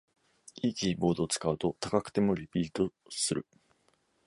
[0.63, 3.45] 良いキーボードを使うと高くてもリピートする